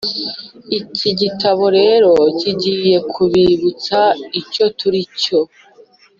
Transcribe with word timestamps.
iki 0.79 1.09
gitabo 1.19 1.63
rero 1.79 2.11
kigiye 2.39 2.97
kubibutsa 3.11 3.99
icyo 4.39 4.65
turi 4.79 5.01
cyo 5.21 5.39